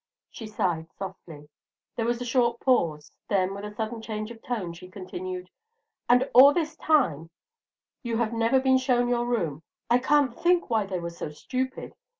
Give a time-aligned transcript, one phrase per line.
[0.31, 1.47] She sighed softly:
[1.95, 3.11] there was a short pause.
[3.27, 5.51] Then, with a sudden change of tone, she continued:
[6.09, 7.29] "And all this time
[8.01, 9.61] you have never been shown your room.
[9.91, 11.93] I can't think why they were so stupid.